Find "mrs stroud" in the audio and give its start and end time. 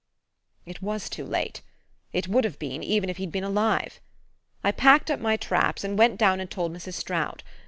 6.73-7.43